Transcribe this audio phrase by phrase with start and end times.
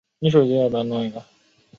[0.19, 0.31] 康
[0.71, 1.23] 帕尼昂。